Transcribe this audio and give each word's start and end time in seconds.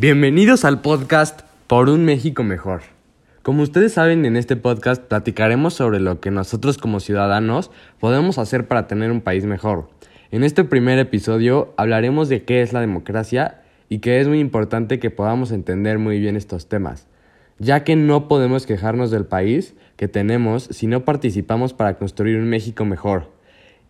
Bienvenidos 0.00 0.64
al 0.64 0.80
podcast 0.80 1.40
Por 1.66 1.88
un 1.88 2.04
México 2.04 2.44
Mejor. 2.44 2.82
Como 3.42 3.64
ustedes 3.64 3.94
saben, 3.94 4.24
en 4.26 4.36
este 4.36 4.54
podcast 4.54 5.02
platicaremos 5.02 5.74
sobre 5.74 5.98
lo 5.98 6.20
que 6.20 6.30
nosotros 6.30 6.78
como 6.78 7.00
ciudadanos 7.00 7.72
podemos 7.98 8.38
hacer 8.38 8.68
para 8.68 8.86
tener 8.86 9.10
un 9.10 9.22
país 9.22 9.44
mejor. 9.44 9.90
En 10.30 10.44
este 10.44 10.62
primer 10.62 11.00
episodio 11.00 11.74
hablaremos 11.76 12.28
de 12.28 12.44
qué 12.44 12.62
es 12.62 12.72
la 12.72 12.80
democracia 12.80 13.62
y 13.88 13.98
que 13.98 14.20
es 14.20 14.28
muy 14.28 14.38
importante 14.38 15.00
que 15.00 15.10
podamos 15.10 15.50
entender 15.50 15.98
muy 15.98 16.20
bien 16.20 16.36
estos 16.36 16.68
temas, 16.68 17.08
ya 17.58 17.82
que 17.82 17.96
no 17.96 18.28
podemos 18.28 18.66
quejarnos 18.66 19.10
del 19.10 19.26
país 19.26 19.74
que 19.96 20.06
tenemos 20.06 20.68
si 20.70 20.86
no 20.86 21.04
participamos 21.04 21.72
para 21.72 21.98
construir 21.98 22.36
un 22.36 22.48
México 22.48 22.84
mejor. 22.84 23.36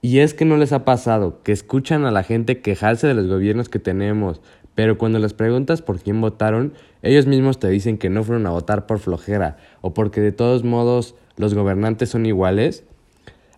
Y 0.00 0.20
es 0.20 0.32
que 0.32 0.44
no 0.44 0.56
les 0.56 0.72
ha 0.72 0.84
pasado 0.84 1.42
que 1.42 1.50
escuchan 1.52 2.04
a 2.04 2.12
la 2.12 2.22
gente 2.22 2.60
quejarse 2.60 3.08
de 3.08 3.14
los 3.14 3.26
gobiernos 3.26 3.68
que 3.68 3.80
tenemos, 3.80 4.40
pero 4.78 4.96
cuando 4.96 5.18
les 5.18 5.34
preguntas 5.34 5.82
por 5.82 5.98
quién 5.98 6.20
votaron, 6.20 6.72
ellos 7.02 7.26
mismos 7.26 7.58
te 7.58 7.68
dicen 7.68 7.98
que 7.98 8.10
no 8.10 8.22
fueron 8.22 8.46
a 8.46 8.50
votar 8.50 8.86
por 8.86 9.00
flojera 9.00 9.56
o 9.80 9.92
porque 9.92 10.20
de 10.20 10.30
todos 10.30 10.62
modos 10.62 11.16
los 11.36 11.52
gobernantes 11.52 12.10
son 12.10 12.26
iguales. 12.26 12.84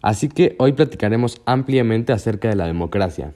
Así 0.01 0.31
que 0.31 0.57
hoy 0.59 0.73
platicaremos 0.73 1.43
ampliamente 1.45 2.15
acerca 2.15 2.49
de 2.49 2.57
la 2.57 2.67
democracia. 2.67 3.35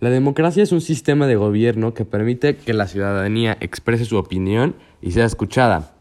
La 0.00 0.10
democracia 0.10 0.62
es 0.62 0.70
un 0.70 0.82
sistema 0.82 1.26
de 1.26 1.36
gobierno 1.36 1.94
que 1.94 2.04
permite 2.04 2.56
que 2.58 2.74
la 2.74 2.86
ciudadanía 2.86 3.56
exprese 3.60 4.04
su 4.04 4.18
opinión 4.18 4.76
y 5.00 5.12
sea 5.12 5.24
escuchada. 5.24 5.94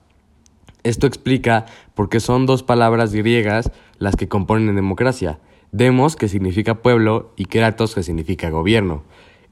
Esto 0.83 1.08
explica 1.08 1.67
por 1.95 2.09
qué 2.09 2.19
son 2.19 2.45
dos 2.45 2.63
palabras 2.63 3.13
griegas 3.13 3.71
las 3.97 4.17
que 4.17 4.27
componen 4.27 4.75
democracia. 4.75 5.39
Demos, 5.71 6.17
que 6.17 6.27
significa 6.27 6.81
pueblo, 6.81 7.31
y 7.38 7.45
kratos, 7.45 7.95
que 7.95 8.03
significa 8.03 8.49
gobierno. 8.49 9.05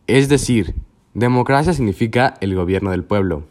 Es 0.08 0.28
decir, 0.28 0.76
Democracia 1.16 1.72
significa 1.72 2.34
el 2.42 2.56
gobierno 2.56 2.92
del 2.92 3.06
pueblo. 3.06 3.44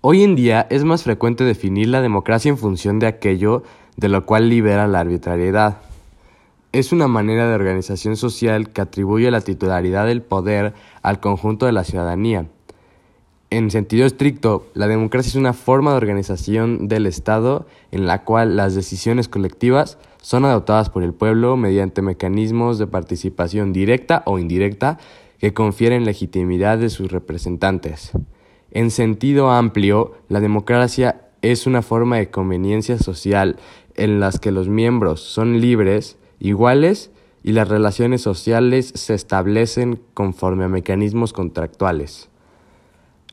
Hoy 0.00 0.22
en 0.22 0.34
día 0.34 0.66
es 0.70 0.82
más 0.82 1.02
frecuente 1.02 1.44
definir 1.44 1.88
la 1.88 2.00
democracia 2.00 2.48
en 2.48 2.56
función 2.56 2.98
de 2.98 3.06
aquello 3.06 3.64
de 3.98 4.08
lo 4.08 4.24
cual 4.24 4.48
libera 4.48 4.86
la 4.86 5.00
arbitrariedad. 5.00 5.82
Es 6.72 6.90
una 6.90 7.06
manera 7.06 7.46
de 7.46 7.54
organización 7.54 8.16
social 8.16 8.70
que 8.70 8.80
atribuye 8.80 9.30
la 9.30 9.42
titularidad 9.42 10.06
del 10.06 10.22
poder 10.22 10.72
al 11.02 11.20
conjunto 11.20 11.66
de 11.66 11.72
la 11.72 11.84
ciudadanía. 11.84 12.46
En 13.50 13.70
sentido 13.70 14.06
estricto, 14.06 14.64
la 14.72 14.88
democracia 14.88 15.28
es 15.28 15.36
una 15.36 15.52
forma 15.52 15.90
de 15.90 15.98
organización 15.98 16.88
del 16.88 17.04
Estado 17.04 17.66
en 17.90 18.06
la 18.06 18.24
cual 18.24 18.56
las 18.56 18.74
decisiones 18.74 19.28
colectivas 19.28 19.98
son 20.22 20.46
adoptadas 20.46 20.88
por 20.88 21.02
el 21.02 21.12
pueblo 21.12 21.58
mediante 21.58 22.00
mecanismos 22.00 22.78
de 22.78 22.86
participación 22.86 23.74
directa 23.74 24.22
o 24.24 24.38
indirecta 24.38 24.98
que 25.42 25.52
confieren 25.52 26.04
legitimidad 26.04 26.78
de 26.78 26.88
sus 26.88 27.10
representantes. 27.10 28.12
En 28.70 28.92
sentido 28.92 29.50
amplio, 29.50 30.12
la 30.28 30.38
democracia 30.38 31.30
es 31.42 31.66
una 31.66 31.82
forma 31.82 32.18
de 32.18 32.30
conveniencia 32.30 32.96
social 32.96 33.56
en 33.96 34.20
las 34.20 34.38
que 34.38 34.52
los 34.52 34.68
miembros 34.68 35.20
son 35.20 35.60
libres, 35.60 36.16
iguales 36.38 37.10
y 37.42 37.54
las 37.54 37.68
relaciones 37.68 38.22
sociales 38.22 38.92
se 38.94 39.14
establecen 39.14 40.00
conforme 40.14 40.62
a 40.62 40.68
mecanismos 40.68 41.32
contractuales. 41.32 42.30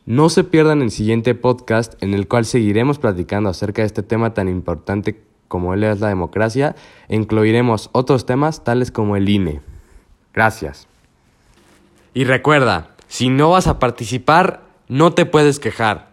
No 0.08 0.30
se 0.30 0.44
pierdan 0.44 0.82
el 0.82 0.90
siguiente 0.90 1.36
podcast 1.36 1.94
en 2.02 2.16
el 2.16 2.28
cual 2.28 2.46
seguiremos 2.46 2.98
platicando 2.98 3.52
acerca 3.52 3.84
de 3.84 3.86
este 3.86 4.02
tema 4.02 4.34
tan 4.34 4.50
importante 4.50 5.22
como 5.48 5.76
él 5.76 5.84
es 5.84 6.00
la 6.00 6.08
democracia 6.08 6.76
incluiremos 7.08 7.92
otros 7.92 8.26
temas 8.26 8.64
tales 8.64 8.90
como 8.90 9.16
el 9.16 9.30
INE. 9.30 9.62
Gracias. 10.34 10.90
Y 12.14 12.24
recuerda, 12.24 12.90
si 13.08 13.30
no 13.30 13.52
vas 13.52 13.68
a 13.68 13.80
participar, 13.80 14.62
no 14.88 15.14
te 15.14 15.26
puedes 15.26 15.60
quejar. 15.60 16.09